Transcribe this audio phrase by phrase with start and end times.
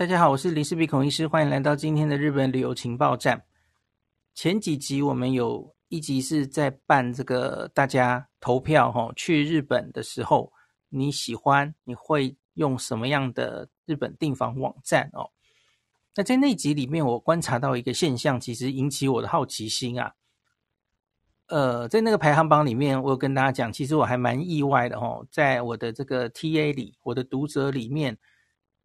[0.00, 3.44] 大家好，我是林氏璧孔医师，欢迎来到今天的日本旅游情报站。
[4.34, 10.50] 前几集我们有一集是在办这个大家投票哈，去日本的时候
[10.88, 15.28] 你喜欢你会用什么样的日本订房网站哦？
[16.16, 20.14] 那在那集里面，我观察到一个现象，其实引起我的好奇心啊。
[21.48, 28.16] 呃，在那个排行榜里面，我有跟大家讲，其实我还蛮意外的哦，在我的这个 TA 里，我的读者里面。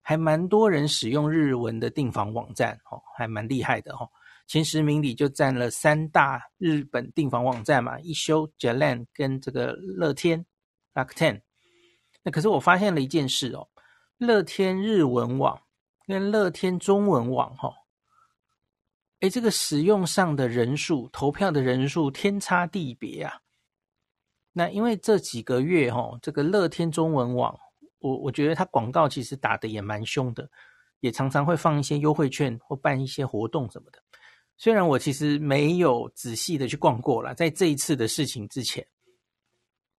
[0.08, 4.08] 还蛮多人使用日文的订房网站哦，还蛮厉害的哦。
[4.46, 10.46] 前十名里就占了三大日本订房网站嘛，一休、JALAN 跟这个乐天
[10.94, 11.41] Luck Ten。
[12.22, 13.68] 那可是我发现了一件事哦，
[14.20, 15.60] 乐天日文网
[16.05, 17.74] 跟乐天中文网哈，
[19.22, 23.41] 诶，这个使用上的人数、投票的人数天差地别啊。
[24.54, 27.60] 那因为这几个月哈，这个乐天中文网。
[28.05, 30.48] 我我觉得他广告其实打得也蛮凶的，
[31.00, 34.00] 也常常会放一些优惠券或办一些活动什么的。
[34.58, 38.85] 虽然我其实没有仔细的去逛过了，在这一次的事情之前，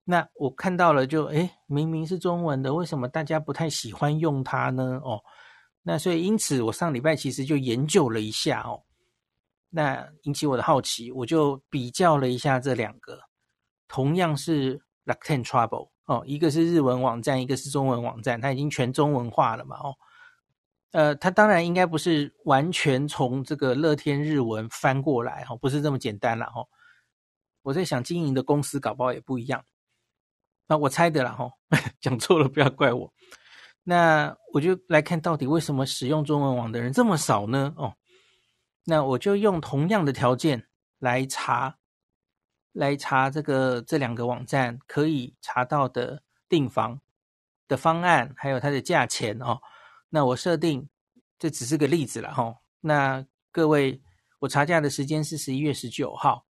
[0.04, 5.00] 那我看到了就诶，明明是中文的，为什么大家不太喜欢用它呢？
[5.02, 5.20] 哦，
[5.82, 8.80] 那所以因此我上礼拜其实就研究了一下哦，
[9.68, 13.20] 那引起我的好奇，我就比较了一下这两个，
[13.88, 15.90] 同样是 Rakuten Trouble。
[16.06, 19.76] 哦，一个是日文网站，一个是中文网站，它已经全中文化了嘛？
[19.76, 19.94] 哦，
[20.92, 26.68] 呃，它当然应该不是完全从这个乐天日文翻过来，哦，不是这么简单了，哦。
[27.62, 29.64] 我在想，经营的公司搞不好也不一样。
[30.68, 31.50] 那我猜的啦，哦，
[32.00, 33.12] 讲错了不要怪我。
[33.82, 37.74] 那我就来看到底为什么使用中文网的人这么少呢？
[37.76, 37.94] 哦，
[38.84, 40.68] 那我就用同样的条件
[41.00, 41.78] 来查。
[42.76, 47.00] 来查这个这两个网站可以查到的订房
[47.66, 49.62] 的方案，还有它的价钱哦。
[50.10, 50.86] 那我设定
[51.38, 52.58] 这只是个例子了哈、哦。
[52.82, 54.02] 那各位，
[54.40, 56.44] 我查价的时间是十一月十九号。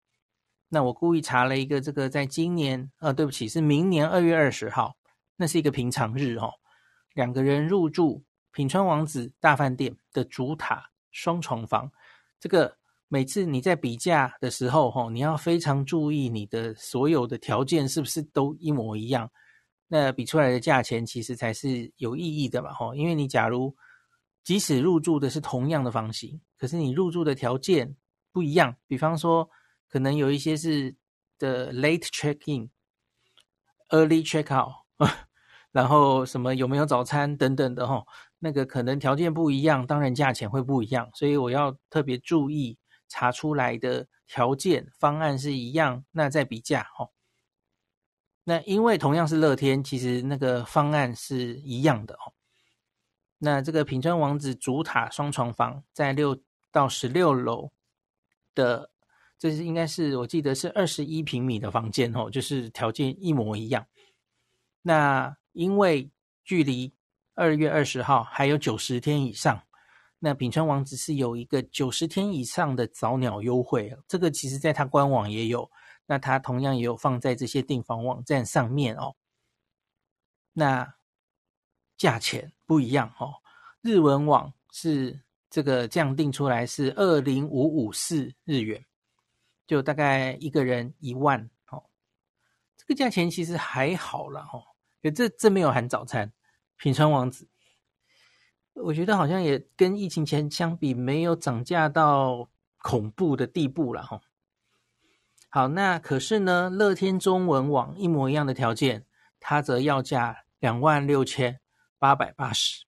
[0.68, 4.96] 那我故意查了一个这个在今年，呃、哦，对不起，是明年二月二十号，
[5.36, 6.55] 那是一个平常日哦。
[7.14, 11.92] 两个人入住品川王子大饭店的主塔双床房，
[12.40, 12.78] 这个。
[13.08, 19.30] 每次你在比价的时候，吼，你要非常注意你的所有的条件是不是都一模一样，
[19.86, 23.72] 那比出来的价钱其实才是有意义的嘛，吼，因为你假如
[24.42, 27.95] 即使入住的是同样的房型，可是你入住的条件
[28.33, 29.48] 不一样，比方说
[29.89, 30.92] 可能有一些是
[31.39, 32.68] 的 late check in、
[33.90, 34.72] early check out，
[35.70, 38.05] 然后什么有没有早餐等等的，吼，
[38.40, 42.77] 那个可能条件不一样，当然价钱会不一样，所以我要特别注意。
[43.08, 47.11] 查出来的条件方案是一样，那再比价哦。
[48.44, 52.33] 那因为同样是乐天，其实那个方案是一样的哦。
[53.39, 56.40] 那这个品川王子主塔双床房在六
[56.70, 57.72] 到十六楼
[58.55, 58.90] 的，
[59.39, 63.86] 这是应该是我记得是二十一平米的房间哦，就是条件一模一样。
[64.83, 66.11] 那因为
[66.45, 66.95] 距离
[67.34, 69.65] 二月二十号还有九十天以上。
[70.18, 75.70] 那品川王子是有一个九十天以上的早鸟优惠，这个其实在它官网也有，
[76.06, 79.14] 那它同样也有放在这些订房网站上面哦。
[80.54, 80.94] 那
[81.98, 83.34] 价钱不一样哦，
[83.82, 88.83] 日文网是这个降定出来是二零五五四日元，
[89.66, 91.84] 就大概一个人一万哦。
[92.78, 94.64] 这个价钱其实还好了哦，
[95.02, 96.33] 可这这没有含早餐，
[96.78, 97.46] 品川王子。
[98.83, 102.48] 我觉得好像也跟疫情前相比，没有涨价到
[102.83, 104.20] 恐怖的地步了哈。
[105.48, 109.07] 好，那可是呢，乐天中文网一模一样的条件，
[109.41, 111.59] 它则要价两万六千
[111.98, 112.85] 八百八十，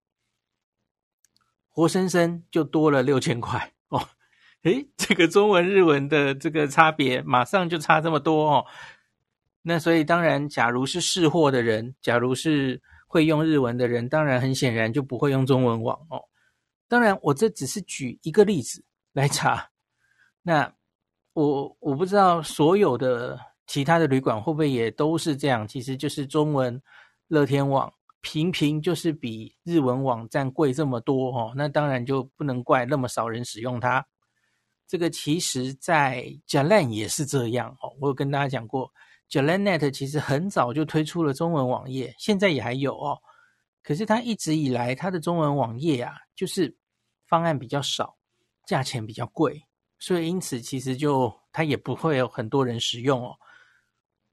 [1.68, 4.10] 活生生就多了六千块哦。
[4.64, 8.66] 诶，这个中文日文的这个差别，马上就差这么多哦。
[9.62, 12.82] 那所以当然，假如是试货的人，假如是。
[13.08, 16.22] 会用日文的人，当然很显然就不会用中文网哦。
[16.86, 18.84] 当然，我这只是举一个例子
[19.14, 19.70] 来查。
[20.42, 20.72] 那
[21.32, 25.66] 我我不知道所有的其他的旅馆会不会也都是这样。
[25.66, 26.80] 其实就是中文
[27.28, 31.52] 乐天网平平就是比日文网站贵这么多哦。
[31.56, 34.06] 那当然就不能怪那么少人使用它。
[34.86, 37.96] 这个其实在 JALAN 也是这样哦。
[38.00, 38.92] 我有跟大家讲过。
[39.30, 43.18] Jalanet 其实很早就推出了中文网页，现在也还有哦。
[43.82, 46.76] 可是它一直以来，它的中文网页啊，就是
[47.26, 48.16] 方案比较少，
[48.66, 49.62] 价钱比较贵，
[49.98, 53.36] 所以因此其实就它也不会有很多人使用哦。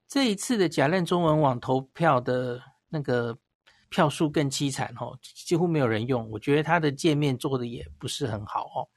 [0.07, 3.37] 这一次的假链中文网投票的那个
[3.89, 6.29] 票数更凄惨哦，几乎没有人用。
[6.31, 8.87] 我觉得它的界面做的也不是很好哦。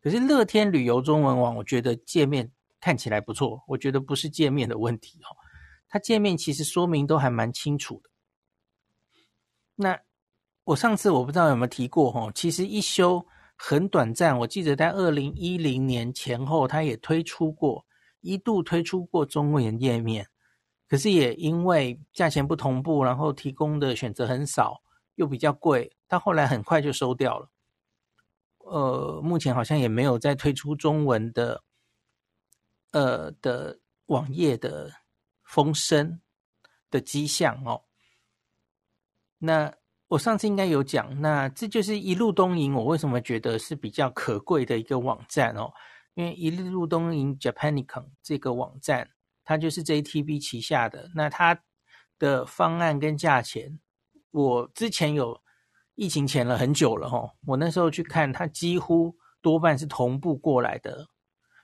[0.00, 2.50] 可是乐天旅游中文网，我觉得界面
[2.80, 5.36] 看起来不错，我觉得不是界面的问题哦，
[5.88, 8.10] 它界面其实说明都还蛮清楚的。
[9.76, 10.00] 那
[10.64, 13.26] 我上次我不知道有没有提过哦，其实一休
[13.56, 17.86] 很短暂，我记得在二零一零年前后，它也推出过，
[18.20, 20.28] 一度推出过中文页面。
[20.86, 24.80] 可是也因为价钱不同步，然后提供的选择很少，
[25.16, 27.50] 又比较贵，到后来很快就收掉了。
[28.58, 31.62] 呃，目前好像也没有再推出中文的，
[32.90, 34.90] 呃的网页的
[35.42, 36.20] 风声
[36.90, 37.84] 的迹象哦。
[39.38, 39.74] 那
[40.08, 45.72] 我上次应该有讲，那这就是一路东瀛，我为什么觉得是比较可贵的一个网站哦？
[46.14, 49.10] 因为一路东瀛 Japanicon 这个网站。
[49.44, 51.58] 它就是 JTB 旗下的，那它
[52.18, 53.80] 的方案跟价钱，
[54.30, 55.40] 我之前有
[55.94, 61.08] 疫情前了很久了齁，我那时候去看，它几乎多半是同步过来的，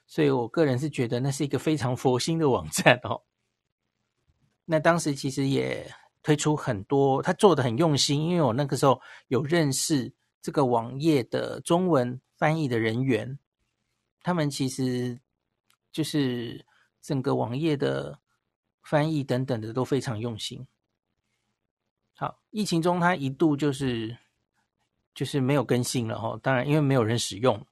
[0.07, 3.23] 所以我个人是觉得那是一个非常佛心的网站哦。
[4.65, 5.91] 那当时其实也
[6.23, 13.39] 推出很多，他做的很用心，因为我那个时候有认识这个网页的中文翻译的人员，
[14.23, 15.21] 他们其实
[15.91, 16.65] 就是。
[17.05, 18.19] 整个网页的
[18.83, 20.67] 翻译等等的都非常用心。
[22.17, 24.17] 好，疫情中他一度就是
[25.15, 27.67] 就是没有更新了哈，当然因为没有人使用。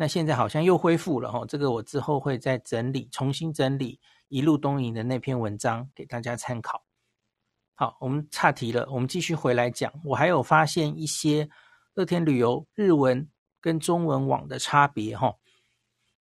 [0.00, 3.98] 那现在好像又恢复了哈，这个我之后会再整理，重新整理
[4.28, 6.84] 一路东瀛的那篇文章给大家参考。
[7.74, 9.92] 好，我们岔题了，我们继续回来讲。
[10.04, 11.48] 我还有发现一些
[11.94, 13.28] 乐天旅游日文
[13.60, 15.34] 跟中文网的差别哈。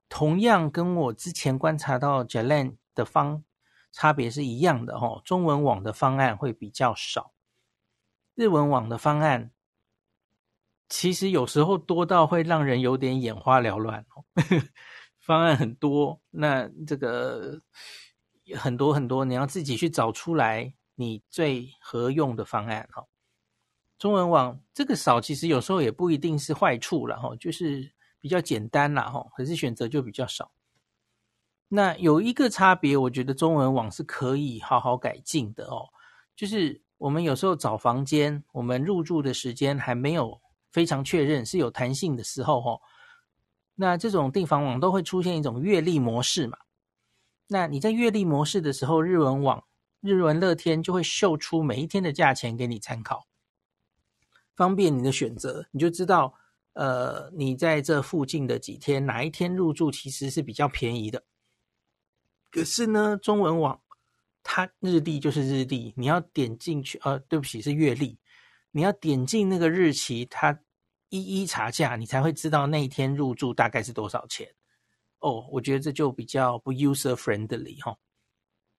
[0.10, 3.44] 同样跟我之前观察到 Jalan 的方
[3.92, 7.32] 差别是一样的哦，中文网的方案会比较少，
[8.34, 9.52] 日文网的方案
[10.90, 14.24] 其实有时候多到会让人有点眼花缭乱哦，
[15.20, 17.62] 方案很多，那这个
[18.56, 23.08] 很多很多，你要自己去找出来你最合用的方案哦。
[23.98, 27.94] 中文网这个少，其实有时候也不一定是坏处了哈，就是。
[28.20, 30.52] 比较简单啦，吼，可是选择就比较少。
[31.68, 35.88] 那有一个差别，我觉得中文网是可以好好改进的哦。
[36.36, 40.42] 就是我们有时候找房间，我们入住的时间还没有
[40.72, 42.82] 非常确认，是有弹性的时候，吼。
[43.76, 46.58] 那这种订房网都会出现一种月历模式嘛。
[47.48, 49.64] 那你在月历模式的时候，日文网、
[50.02, 53.28] 日文乐天就会秀出每一天的价钱给你参考，
[54.56, 56.34] 方便你的选择，你就知道。
[56.74, 61.24] 呃，你在这附近的几天，哪一天入住其实是比较便宜的？
[62.52, 63.82] 可是呢，中文网
[64.44, 68.20] 它日历就是日历，你要点进去，呃，对不起，是月历，
[68.72, 70.60] 你要点进那个日期，它
[71.10, 74.48] 一一查价，你才会知道那一天入住大概是多少钱。
[75.20, 77.98] 哦，我觉得这就比较不 user friendly 哈，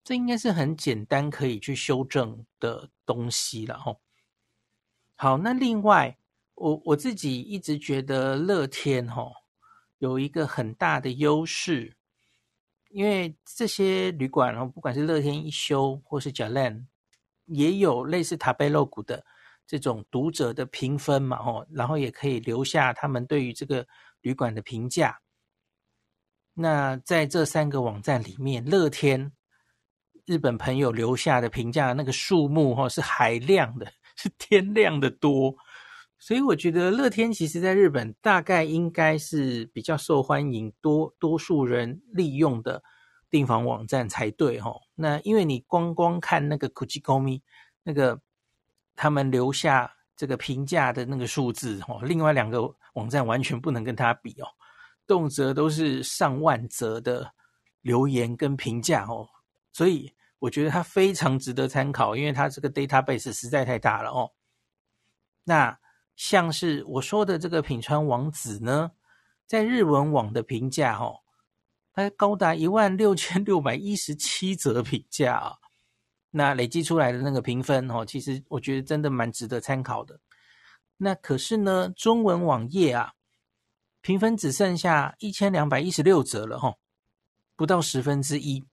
[0.04, 3.96] 这应该是很简单可以去修正的东西了哈。
[5.16, 6.18] 好，那另外。
[6.60, 9.32] 我我自己一直觉得乐天齁
[9.98, 11.96] 有一个很大的优势，
[12.88, 16.86] 因为这些旅馆哦，不管是乐天一休或是 JALAN，
[17.44, 19.24] 也有类似 Tabelog 的
[19.68, 23.86] 这种读者的评分嘛齁，然后也可以留下他们对于这个
[24.22, 25.20] 旅馆的评价。
[26.54, 29.30] 那在这三个网站里面，乐天
[30.24, 35.54] 日本朋友留下的评价那个数目齁是海量的，是天量的多。
[36.18, 42.82] 所以我觉得乐天其实在日本大概应该是比较受欢迎、多多数人利用的
[43.30, 44.80] 订房网站才对齁。
[44.94, 47.42] 那因为你光光看那个 Kuchikomi
[47.84, 48.18] 那个
[49.00, 54.48] 他们留下这个评价的那个数字哦，另外两个网站完全不能跟他比哦，
[55.06, 57.32] 动辄都是上万则的
[57.80, 59.28] 留言跟评价哦。
[59.72, 64.32] 所以我觉得它非常值得参考，因为它这个 database 实在太大了哦。
[65.44, 65.78] 那
[66.16, 68.90] 像是我说的这个品川王子呢，
[69.46, 71.20] 在日文网的评价哦，
[71.92, 75.58] 它高达一万六千六百一十七则评价啊，
[76.30, 80.20] 那累计出来的那个评分哦，其实我觉得真的蛮值得参考的。
[80.96, 83.12] 那可是呢，中文网页啊，
[84.00, 86.74] 评分只剩下一千两百一十六折了哈，
[87.56, 88.64] 不到十分之一。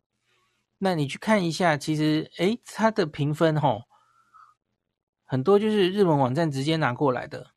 [0.78, 3.80] 那你去看一下，其实诶，它的评分哈。
[5.24, 7.52] 很多就是日本网站直接拿过来的，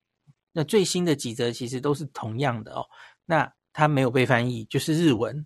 [0.52, 2.86] 那最新的几则其实都是同样的哦。
[3.26, 5.44] 那它没有被翻译，就是日文，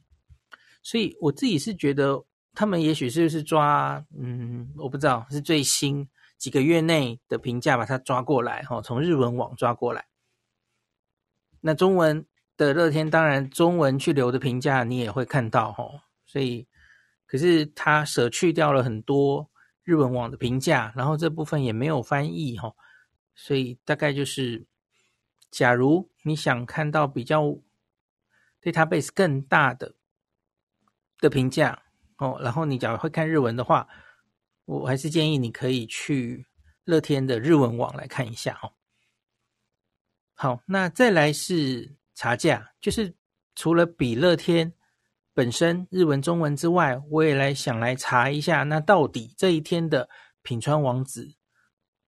[0.82, 10.06] 所以我自己是觉得他们也许是不是抓，嗯，我不知道是最新几个月内的评价把它抓过来，哈，从日文网抓过来。
[11.60, 15.84] 那中文的乐天，当然中文去留的评价你也会看到，哈，
[16.26, 16.68] 所以
[17.26, 19.50] 可是它舍去掉了很多
[19.82, 22.74] 日文网的评价，然后这部分也没有翻译，哈，
[23.34, 24.66] 所以大概就是，
[25.50, 27.56] 假如你想看到比较
[28.60, 29.94] database 更大的
[31.18, 31.84] 的评价。
[32.18, 33.88] 哦，然后你假如会看日文的话，
[34.64, 36.46] 我还是建议你可以去
[36.84, 38.72] 乐天的日文网来看一下哦。
[40.34, 43.14] 好，那再来是查价，就是
[43.54, 44.72] 除了比乐天
[45.34, 50.08] 本身日文、中文之外，我也来想来查一下，那到底这一天的
[50.42, 51.34] 品川王子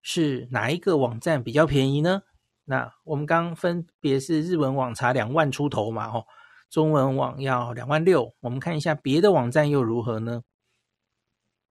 [0.02, 2.22] 是哪一个网站比较便宜呢？
[2.64, 6.24] 那我们刚分别是日文网查两万出头嘛，哦。
[6.74, 10.42] 中文网要两万六，我们看一下别的网站又如何呢？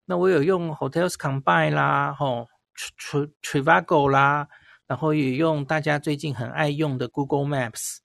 [0.06, 2.48] 那我有用 Hotels Combine 啦，吼
[3.42, 4.48] ，Trivago 啦，
[4.88, 7.98] 然后也用大家最近很爱用的 Google Maps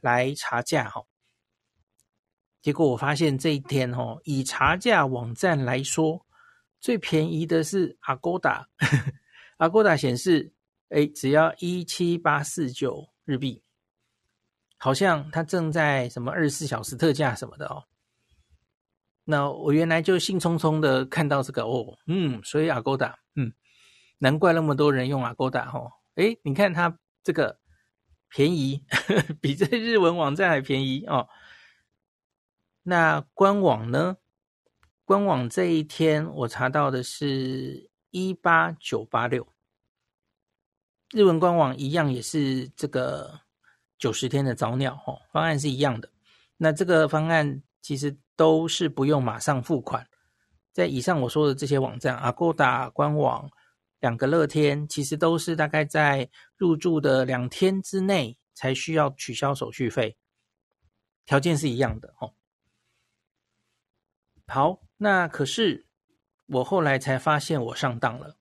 [0.00, 1.06] 来查价，吼。
[2.60, 6.26] 结果我发现这一天，吼，以查价网站来说，
[6.80, 10.52] 最便宜的是 Agoda，Agoda 显示，
[10.88, 13.62] 哎，只要一七八四九日币。
[14.82, 17.84] 好像它正在什么二十四小时特价什么的哦。
[19.24, 23.52] 那我原来就兴冲冲的看到这个哦，嗯，所以 Agoda，嗯，
[24.18, 25.92] 难怪那么多人用 Agoda 哦。
[26.14, 27.60] 诶，你看它这个
[28.30, 31.28] 便宜，呵 呵比这日文网站还便宜哦。
[32.82, 34.16] 那官网呢？
[35.04, 39.46] 官网这一天我查到的是一八九八六，
[41.12, 43.42] 日文官网一样也是这个。
[44.00, 46.10] 九十天的早鸟哦，方案是一样的。
[46.56, 50.08] 那这个方案其实都是不用马上付款。
[50.72, 53.50] 在以上我说的这些网站，Agoda 官网、
[54.00, 60.16] 两个乐天，其实都是大概在入住的两天之内才需要取消手续费，
[61.26, 62.32] 条件是一样的哦。
[64.46, 65.86] 好，那可是
[66.46, 68.36] 我后来才发现我上当了，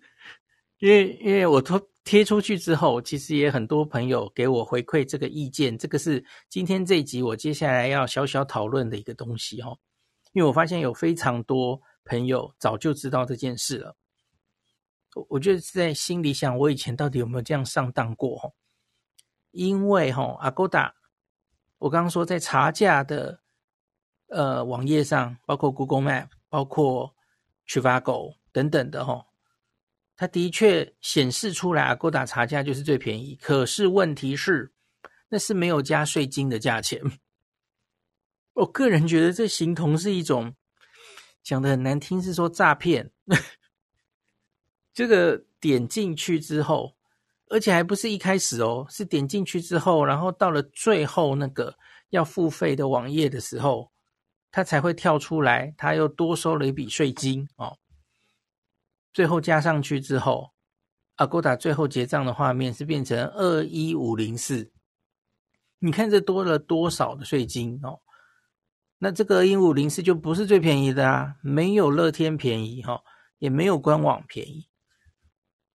[0.78, 1.88] 因为因为我托。
[2.06, 9.76] 贴出去之后，其实也很多朋友给我回馈这个意见，这个是今天这一集我接下来要小小讨论的一个东西哦。
[10.32, 13.96] 因为我发现有非常多朋友早就知道这件事了，
[15.16, 18.54] 我我就在心里想，我以前到底有没有这样上当过？
[19.50, 20.92] 因为哈，Agoda，
[21.78, 23.40] 我刚刚说在查价的
[24.28, 27.12] 呃网页上，包括 Google Map，包括
[27.66, 29.26] Trivago 等等的哈。
[30.16, 33.36] 它的确显示出来，Agoda 查价就是最便宜。
[33.40, 34.72] 可是问题是，
[35.28, 37.02] 那是没有加税金的价钱。
[38.54, 40.54] 我个人觉得这形同是一种
[41.42, 43.10] 讲得很难听，是说诈骗。
[44.94, 46.96] 这个点进去之后，
[47.48, 51.76] 而且还不是一开始哦，是点进去之后，然后到了最后那个
[52.08, 53.92] 要付费的网页的时候，
[54.50, 57.76] 它才会跳出来，它又多收了一笔税金哦。
[59.16, 60.50] 最后加上去之后
[61.16, 64.70] ，Agoda 最后结账的画面是变成二一五零四，
[65.78, 68.00] 你看这多了多少的税金哦？
[68.98, 73.00] 那这个一五零四就不是最便宜的啊，没有乐天便宜哈、哦，
[73.38, 74.68] 也没有官网便宜。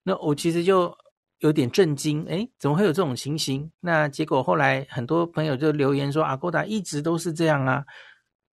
[0.03, 0.95] 那我其实就
[1.39, 3.71] 有点震惊，诶，怎么会有这种情形？
[3.79, 7.83] 那结果后来很多朋友就留言说，Agoda 一直都是这样啊。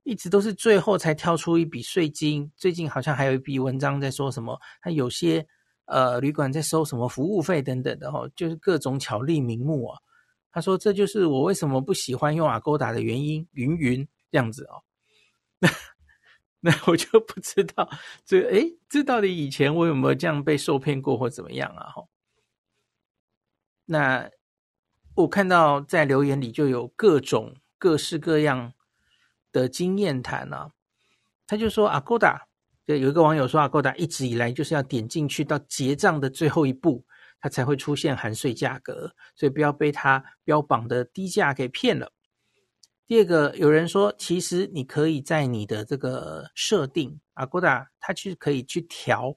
[0.09, 5.47] 一直都是最后才挑出一笔税金，最近好像还有一笔文章在说什么，他有些
[5.85, 10.01] 呃旅馆在收什么服务费等等的哦，就是各种巧立名目啊。
[10.51, 14.83] 他说这就是我为什么不喜欢用 Agoda 的原因，云云这样子哦。
[15.59, 15.69] 那
[16.61, 17.87] 那我就不知道
[18.25, 21.91] 这诶，这到底以前我有没有这样被受骗过或怎么样啊？
[21.91, 22.05] 哈，
[23.85, 24.31] 那
[25.17, 28.73] 我看到在留言里就有各种各式各样。
[29.59, 30.71] 的经验谈啊，
[31.47, 32.47] 他就说阿哥达
[32.87, 37.05] 就有一个网友说阿哥达一直以来就是要点进去到结账的最后一步，
[37.41, 42.13] 它才会出现含税价格，所以不要被它标榜的低价给骗了。
[43.07, 49.35] 第二个，有人说其实你可以在你的这个设定阿哥达它其实可以去调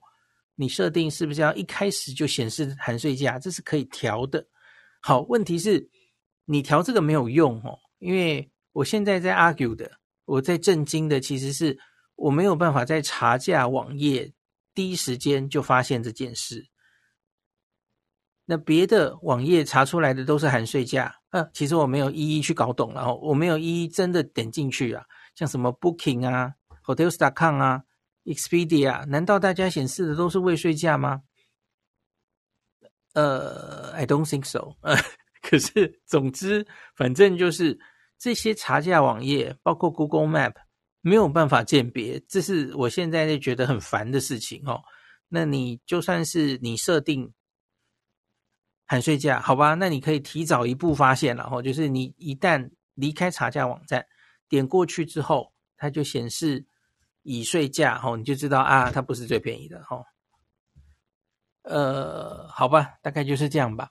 [0.55, 4.45] 你设定是不是要一开始就显示含税价，这是可以调的。
[5.01, 5.89] 好，问题是
[6.45, 10.00] 你调这个没有用哦，因为我现在在 argue 的。
[10.31, 11.77] 我在震惊的其实是
[12.15, 14.31] 我没有办法在查价网页
[14.73, 16.69] 第一时间就发现这件事。
[18.45, 25.03] 那别的网页查出来的都是含税价，呃，其实我没有一一去搞懂，然后我没有一一真的点进去啊，
[25.35, 26.53] 像什么 Booking 啊、
[26.85, 27.83] Hotels.com 啊
[28.23, 31.23] ，Expedia，难道大家显示的都是未税价吗？
[33.13, 34.75] 呃，I don't think so。
[34.81, 34.95] 呃，
[35.43, 37.77] 可是总之，反正就是
[38.21, 40.53] 这些查价网页，包括 Google Map，
[41.01, 44.79] 没有办法鉴别，这是我现在就觉得很烦的事情哦。
[45.27, 47.33] 那你就算是你设定
[48.85, 54.05] 含税价，好吧，那你可以提早一步发现了哦，就是你一旦离开查价网站，
[54.47, 56.63] 点过去之后，它就显示
[57.23, 60.05] 已税价哦，你就知道啊，它不是最便宜的哦。
[61.63, 63.89] 呃，好吧，大概就是这样吧。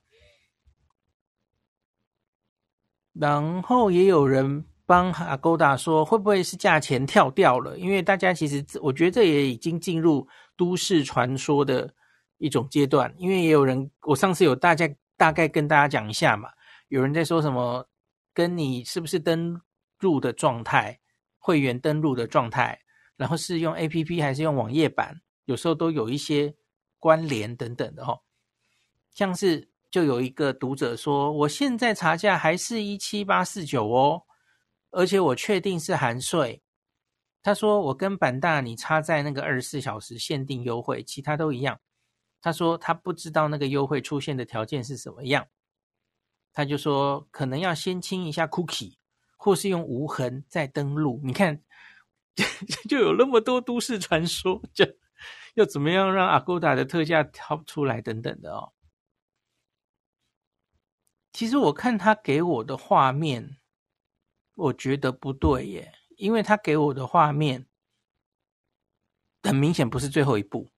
[3.21, 7.79] 然后也有人帮 Agoda 说，会不会是价钱跳掉了？
[7.79, 11.93] 因为大家其实，我觉得这也已经进入都市传说的
[12.39, 13.13] 一种阶段。
[13.19, 16.49] 因为也有人，我上次有大家大概跟大家讲一下嘛，
[16.89, 17.87] 有人在说什么，
[18.33, 19.61] 跟你是不是登
[19.99, 20.99] 入的状态，
[21.39, 22.81] 会员登录的状态，
[23.17, 26.55] 然后是用 APP 还是用网页版，有时候都有一些。
[27.03, 28.21] 关联等等的哈，
[29.15, 34.23] 像是就有一个读者说，我现在查价还是一七八四九哦，
[34.91, 36.63] 而且我确定是含税。
[37.43, 41.81] 他说我跟版大你差在那个二十四小时限定优惠，其他都一样。
[42.41, 45.47] 他说他不知道那个优惠出现的条件是什么样，
[46.53, 48.97] 他就说可能要先清一下 cookie，
[49.37, 51.21] 或是用无痕再登录。
[51.25, 51.61] 你看，
[52.89, 54.87] 就有那么多都市传说就。
[55.55, 58.73] 要怎么样让 Agoda 的特价跳出来等等的哦？
[61.41, 63.57] 其实我看他给我的画面，
[64.57, 67.65] 我觉得不对耶，因为他给我的画面
[69.43, 70.69] 很明显不是最后一步，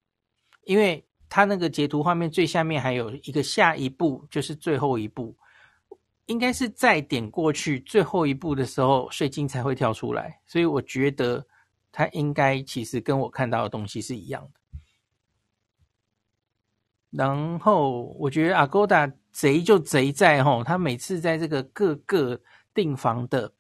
[0.63, 5.37] 因为他那个截图画面最下面还有一个下一步，就是最后一步，
[6.27, 11.45] 应该是再点过去最后一步的时候，税金才会跳出来，所以我觉得
[11.91, 14.61] 他应该其实跟我看到的东西是一样的。
[17.11, 22.41] 然后我觉得 Agoda 贼就贼在吼，他每次在这个各个
[22.75, 23.53] 订房的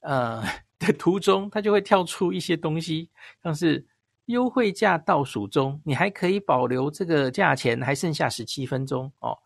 [0.00, 0.42] 呃
[0.78, 3.10] 的途中，他就会跳出一些东西，
[3.42, 3.86] 像是
[4.26, 9.38] 优惠价倒数中，你还可以保留这个价钱，还剩下十七分钟哦。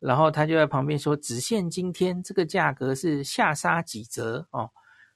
[0.00, 4.70] 然后他就在旁边说，只限今天，这个价格是下杀几折哦。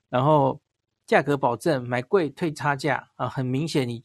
[0.09, 0.61] 然后
[1.07, 4.03] 价格保证，买贵退差价啊，很明显你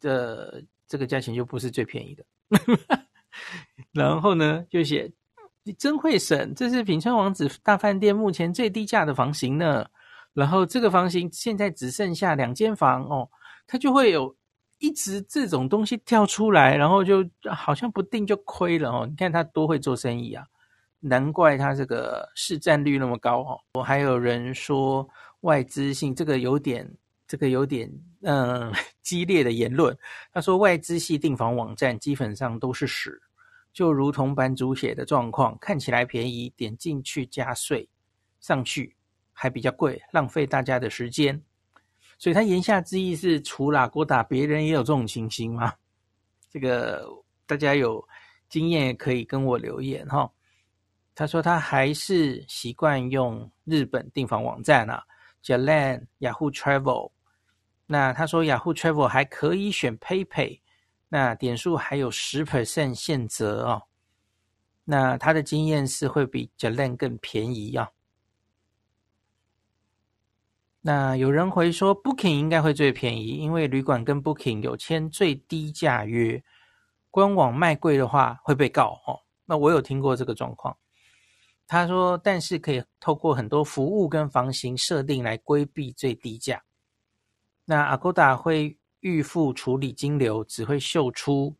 [0.00, 2.24] 的这个价钱就不是最便宜的。
[3.96, 5.10] 然后呢，就写
[5.64, 9.86] 你真会省，这是品川王子大饭店目前最低价的房型呢。
[10.34, 13.28] 然后这个房型现在只剩下两间房哦，
[13.66, 14.36] 它就会有
[14.78, 19.06] 一直这种东西跳出来，然后就好像不定就亏了哦。
[19.08, 20.44] 你看他多会做生意啊，
[21.00, 23.58] 难怪他这个市占率那么高哦。
[23.74, 25.08] 我还有人说
[25.40, 26.88] 外资系这个有点。
[27.28, 27.90] 这个有点
[28.22, 29.98] 嗯 激烈的言论。
[30.32, 33.20] 他说，外资系订房网站基本上都是屎，
[33.76, 37.86] 就如同版主写的状况，看起来便宜，点进去加税
[38.40, 38.96] 上去
[39.34, 41.38] 还比较贵，浪费大家的时间。
[42.16, 45.74] 所以他言下之意是，除了 Agoda，别人也有这种情形吗？
[46.48, 47.06] 这个
[47.44, 48.02] 大家有
[48.48, 50.32] 经验可以跟我留言哈。
[51.14, 55.04] 他说他还是习惯用日本订房网站啊
[55.44, 57.10] ，Jalan、Yahoo Travel。
[57.84, 60.60] 那他说，Yahoo Travel 还可以选 PayPay，
[61.08, 63.82] 那点数还有十 percent 现折哦。
[64.84, 67.88] 那他的经验是会比 Jalan 更便宜啊、哦。
[70.80, 76.42] 那有人回说，Booking 应该会最便宜，因为旅馆跟 Booking 有签最低价约，
[77.10, 79.20] 官网卖贵的话会被告哦。
[79.44, 80.76] 那我有听过这个状况。
[81.66, 86.62] 他说，但是可以透过很多服务跟房型设定来规避最低价。
[87.64, 91.56] 那 Agoda 会预付处理金流，只会秀出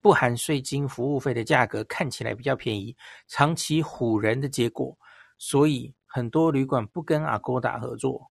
[0.00, 4.96] 不含税金服务费的价格，看起来比较便宜，长期唬人的结果。
[5.38, 8.30] 所以很多旅馆不跟 Agoda 合作，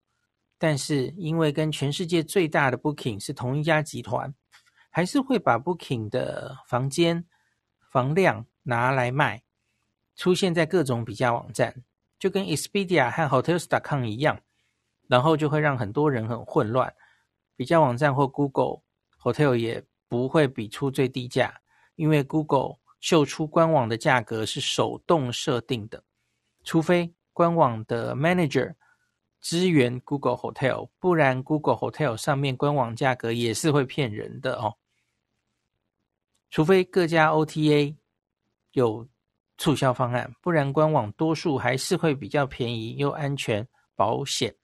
[0.58, 4.34] 但是因为跟全世界最大的 Booking 是同一家集团，
[4.90, 7.24] 还是会把 Booking 的房间
[7.90, 9.42] 房量拿来卖，
[10.16, 11.82] 出现在各种比价网站，
[12.18, 14.40] 就跟 Expedia 和 Hotels.com 一样。
[15.06, 16.94] 然后就会让很多人很混乱，
[17.58, 18.82] 比较网站或 Google
[19.20, 21.60] Hotel 也不会比出最低价，
[21.96, 26.04] 因为 Google 秀出官网的价格是手动设定的，
[26.62, 28.76] 除非官网的 Manager
[29.40, 34.76] 支援 Google Hotel，不然 Google Hotel 上面官网价格也是会骗人的哦。
[36.50, 37.96] 除非各家 OTA
[38.70, 39.08] 有
[39.56, 43.66] 促销方案，不然官网多数还是会比较便宜又安全
[43.96, 44.54] 保险。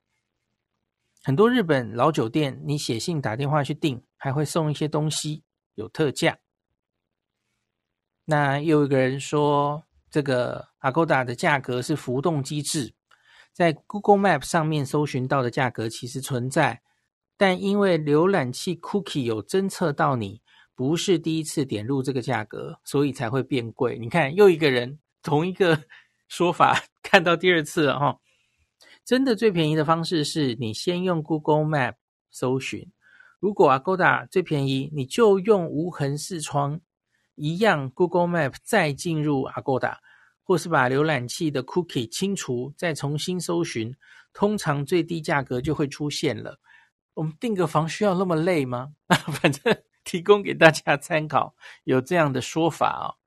[1.26, 5.42] 很多日本老酒店，你写信打电话去订，还会送一些东西，
[5.74, 6.37] 有特价。
[8.26, 12.92] 那又一个人说，这个 Agoda 的价格是浮动机制，
[13.54, 16.82] 在 Google Map 上面搜寻到的价格其实存在，
[17.38, 20.42] 但因为浏览器 Cookie 有侦测到你
[20.74, 23.98] 不是第一次点入这个价格，所以才会变贵。
[23.98, 25.84] 你看，又一个人同一个
[26.28, 28.18] 说法看到第二次了哈。
[29.04, 31.96] 真的最便宜的方式是你先用 Google Map
[32.30, 32.90] 搜寻，
[33.38, 36.80] 如果 Agoda 最便宜，你就用无痕视窗
[37.34, 39.98] 一样 Google Map 再进入 Agoda，
[40.42, 43.94] 或是把浏览器的 Cookie 清除，再重新搜寻，
[44.32, 46.58] 通常最低价格就会出现了。
[47.12, 48.94] 我们订个房需要那么累吗？
[49.08, 53.20] 啊 反正提供给大家参考，有这样的说法哦。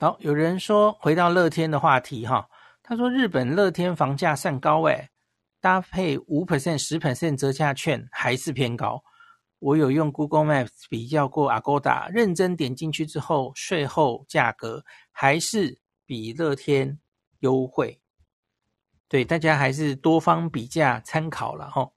[0.00, 2.48] 好，有人说回到乐天的话题哈。
[2.88, 5.10] 他说：“日本乐天房价算高诶，
[5.60, 9.04] 搭配五 percent、十 percent 折价券还是偏高。
[9.58, 16.98] 我有用 Google Maps 比较过 Agoda，认真点进去之后，税后价格还是比乐天
[17.40, 18.00] 优惠。
[19.06, 21.90] 对，大家还是多方比价参考了哈。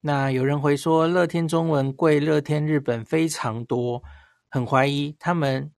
[0.00, 4.02] 那有人回说，乐天中文贵乐天日本非常多，
[4.48, 5.72] 很怀疑他们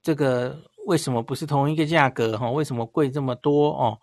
[0.00, 2.36] 这个。”为什么不是同一个价格？
[2.36, 3.70] 哈，为什么贵这么多？
[3.80, 3.96] 哦，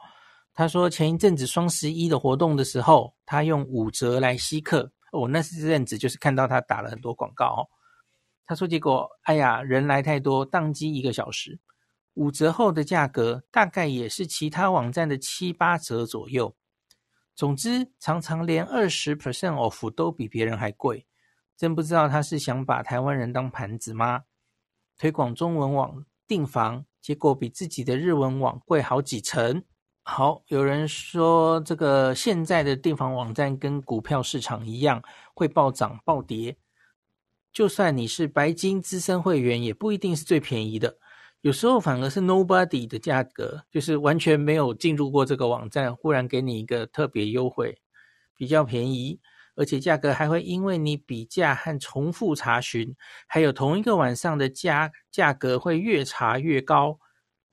[0.53, 4.89] 他说前一阵子双十一的活动的时候，他用五折来吸客。
[5.11, 7.45] 哦，那是阵子就是看到他打了很多广告。
[7.47, 7.67] 哦，
[8.45, 11.59] 他说结果，哎呀，人来太多，宕机一个小时，
[12.13, 16.55] 五折后的价格大概也是其他网站的七八折左右。
[17.35, 21.05] 总之，常常连二十 percent off 都比别人还贵。
[21.57, 24.23] 真不知道他是想把台湾人当盘子吗？
[24.97, 26.05] 推广中文网。
[26.27, 29.63] 订房结果比自己的日文网贵好几成。
[30.03, 35.01] 好，有人说这个现在的订房网站跟股票市场一样，
[35.33, 36.57] 会暴涨暴跌。
[37.51, 40.97] 就算你是白金资深会员，也不一定是最便宜的。
[41.41, 47.79] 有时候反而是 nobody 的价格，就是完全没有进入过这个网站，忽然给你一个特别优惠，
[48.35, 49.19] 比较便宜。
[49.57, 56.99] 而且价格还会因为你比价和重复查询，还有同一个晚上的价价格会越查越高，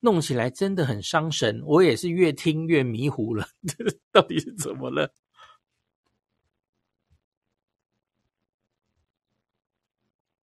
[0.00, 1.62] 弄起来真的很伤神。
[1.64, 3.48] 我也是越听越迷糊了，
[4.12, 5.14] 到底是怎么了？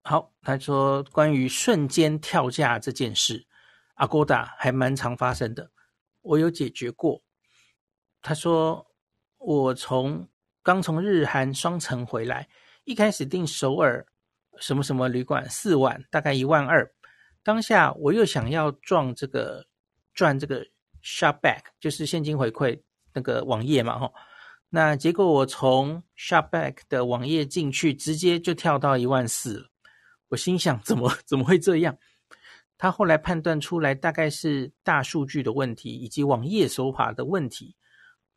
[0.02, 3.46] 好，他说关于瞬间跳价这件事
[3.94, 5.70] ，Agoda 还蛮常发生的，
[6.22, 7.22] 我有解决过。
[8.20, 8.90] 他说
[9.38, 10.28] 我从。
[10.62, 12.48] 刚从日韩双城回来，
[12.84, 14.06] 一开始订首尔
[14.60, 16.88] 什么什么旅馆四万，大概一万二。
[17.42, 19.66] 当下我又想要赚这个
[20.14, 20.64] 赚这个
[21.02, 22.80] Shopback，就是现金回馈
[23.12, 24.14] 那个网页嘛，吼。
[24.68, 29.68] 那结果我从 Shopback 的网页进去，直接就跳到一万四了。
[30.28, 31.98] 我心想，怎么 怎么会这样？
[32.78, 37.74] 他后来判断出来，大概是大数据的问题，以及网页手法的问题。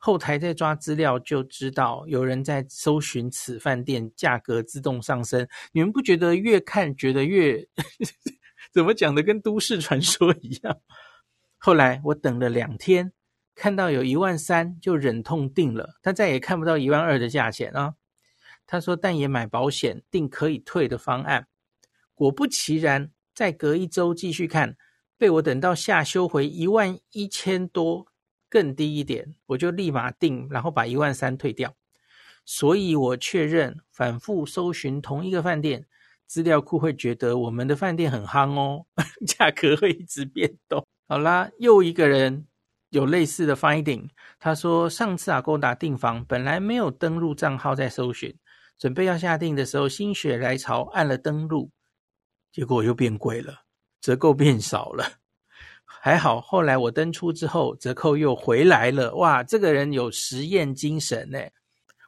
[0.06, 5.48] 后台在抓资料，就知道有人在搜寻此饭店，价格自动上升。
[5.72, 7.68] 你们不觉得越看觉得越
[8.72, 10.80] 怎么讲的跟都市传说一样？
[11.58, 13.14] 后来我等了两天，
[13.56, 15.96] 看到有一万三，就忍痛定了。
[16.04, 17.96] 他再也看不到一万二的价钱啊。
[18.68, 21.48] 他说，但也买保险，订可以退的方案。
[22.14, 24.78] 果不其然，再隔一周继续看，
[25.18, 28.06] 被我等到下修回一万一千多。
[28.50, 31.74] 更低一点，我就立马订，然后把一万三退掉。
[32.46, 35.88] 所以我确认，反复搜寻同一个饭店，
[36.28, 38.86] 资料库会觉得我们的饭店很夯哦，
[39.28, 40.86] 价格会一直变动。
[41.08, 42.48] 好啦，又一个人
[42.90, 48.38] 有类似的 finding，他说上次 Agoda 订房本来没有登录账号在搜寻，
[48.78, 51.72] 准备要下订的时候心血来潮按了登录，
[52.52, 53.64] 结果又变贵了，
[54.02, 55.25] 折扣变少了。
[56.06, 59.16] 还好，后来我登出之后，折扣又回来了。
[59.16, 61.40] 哇，这个人有实验精神呢。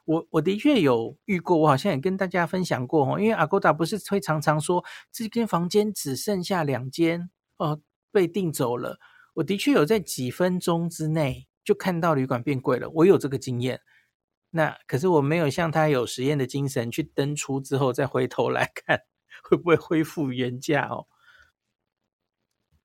[0.04, 3.18] 我我的确有遇过，我好像也跟大家分享过哦。
[3.18, 7.80] 因为 Agoda 不是会常常说这间房间只剩下两间哦，
[8.12, 9.00] 被订走了。
[9.34, 13.80] 我的确有在几分钟之内就看到旅馆变贵了，我有这个经验。
[14.50, 19.00] 那可是我没有像他有实验的精神，去登出之后再回头来看
[19.42, 21.08] 会不会恢复原价哦。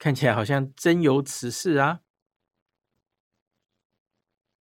[0.03, 2.01] 看起来好像真有此事啊！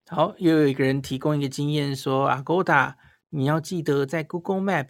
[0.10, 2.95] 好，又有一个人提供一个经验说，Agoda，
[3.30, 4.89] 你要记得在 Google Map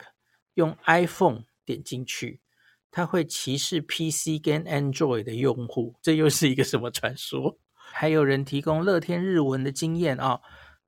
[0.55, 2.41] 用 iPhone 点进去，
[2.89, 5.93] 它会歧视 PC 跟 Android 的用户。
[6.01, 7.59] 这又是一个什么传说？
[7.75, 10.41] 还有人提供乐天日文的经验啊、哦，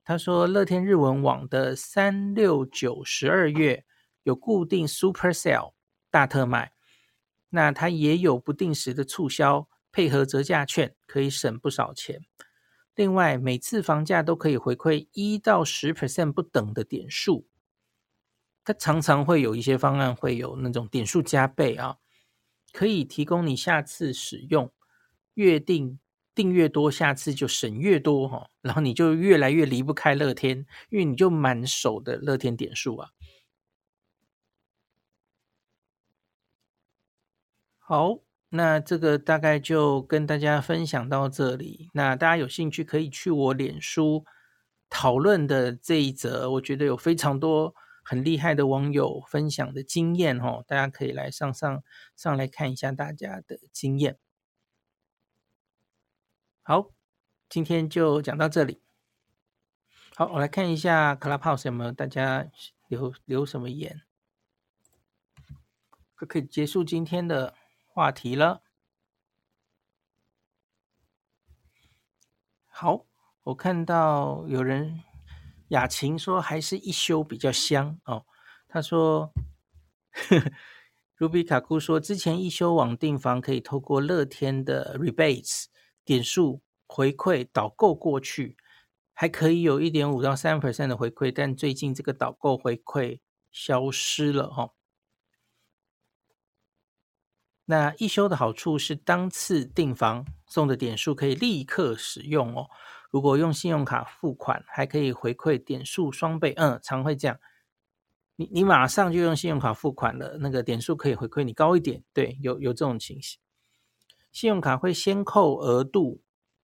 [0.04, 3.86] 他说乐天日文网的三六九十二月
[4.24, 5.74] 有固定 Super Sale
[6.10, 6.74] 大特卖，
[7.52, 12.22] 那它也有不定时的促销，配合折价券可以省不少钱。
[12.96, 17.48] 另外，每次房价都可以回馈一到十 percent 不等的点数。
[18.64, 21.98] 它常常会有一些方案会有那种点数加倍啊，
[22.74, 24.72] 可以提供你下次使用，
[25.34, 26.00] 越订
[26.36, 33.10] 订越多，下次就省越多哈，然后你就越来越离不开乐天，因为你就满手的乐天点数啊。
[37.92, 41.90] 好，那这个大概就跟大家分享到这里。
[41.92, 44.24] 那大家有兴趣可以去我脸书
[44.90, 47.76] 讨论的这一则，我觉得有非常多。
[48.02, 51.84] 很厉害的网友分享的经验哦，大家可以来上上
[52.16, 54.18] 上来看一下大家的经验。
[56.64, 56.92] 好，
[57.50, 58.82] 今天就讲到这里。
[60.16, 62.48] 好，我来看一下 Clubhouse 有没有大家
[62.88, 64.02] 留留什么言，
[66.16, 67.54] 可可以结束今天的
[67.94, 68.64] 话题了。
[72.68, 73.06] 好，
[73.44, 75.04] 我看到有人。
[75.68, 78.26] 雅琴说：“还是一休比较香哦。”
[78.68, 79.32] 他说
[81.18, 85.68] ：“Ruby 卡库说，之前一休网订房可以透过乐天的 rebates
[86.04, 88.58] 点数回馈导购过去，
[89.14, 94.74] 还可以有一点五到三 percent 的回馈，但最近这个导购回馈消失了哈、哦。
[97.66, 102.68] 那一休的好处是当次订房送的点数可以立刻使用哦。”
[103.12, 106.54] 如果用信用卡付款，还可以回馈点数双倍。
[106.56, 107.38] 嗯，常会这样。
[108.38, 112.06] 你你马上就用信用卡付款了，那个点数可以回馈你高一点。
[112.14, 113.38] 对，有有这种情形。
[114.32, 116.22] 信用卡会先扣额度，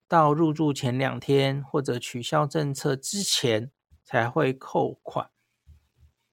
[0.08, 3.70] 到入住前两天或者取消政策之前
[4.06, 5.30] 才会扣款。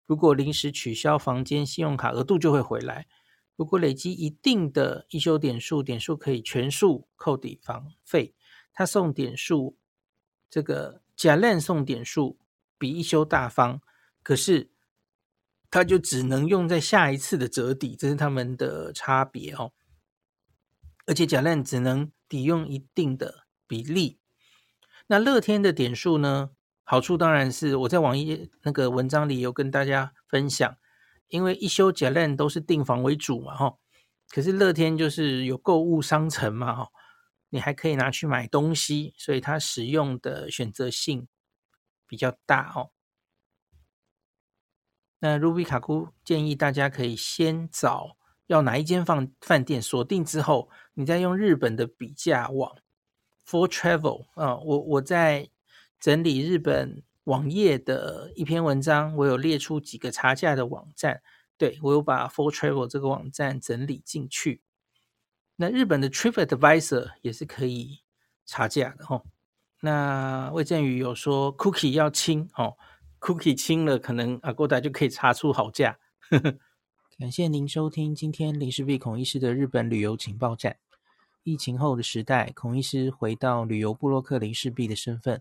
[0.07, 3.09] 如果临时取消房间，信用卡额度就会回来。
[3.57, 8.35] 如果累积一定的一休点数，点数可以全数扣抵房费。
[8.73, 9.77] 他送点数。
[10.51, 12.39] 这个假烂送点数
[12.79, 13.81] 比一休大方，
[14.23, 14.71] 可是
[15.69, 19.73] 它就只能用在下一次的折抵，这是他们的差别哦。
[21.07, 24.21] 而且假烂只能抵用一定的比例。
[25.09, 26.51] 那乐天的点数呢？
[26.85, 30.77] 好处当然是我在网页那个文章里有跟大家分享，
[31.29, 33.77] 因为一休假烂都是订房为主嘛，哈。
[34.29, 36.89] 可是乐天就是有购物商城嘛，哈。
[37.51, 41.29] 你还可以拿去买东西，所以它使用的选择性
[42.05, 42.91] 比较大哦。
[45.21, 48.17] 那 Ruby 卡库建议大家可以先找
[48.49, 52.77] 要哪一间饭饭店锁定之后，你再用日本的比价网
[53.47, 55.49] For Travel 啊，我我在
[56.01, 61.23] 整理日本网页的一篇文章，我有列出几个查价的网站，
[61.57, 64.63] 对，我有把 For Travel 这个网站整理进去。
[65.57, 68.01] 那日本的 TripAdvisor 也是可以
[68.45, 69.23] 查价的哦。
[69.81, 72.77] 那魏振宇有说 Cookie 要清哦
[73.21, 75.99] ，Cookie 清了，可能 Agoda 就可以查出好价。
[77.19, 80.77] 感谢您收听今天林氏璧孔医师的日本旅游情报站。
[81.45, 85.41] 疫情后的时代，孔医师回到旅游部落客林氏璧的身份，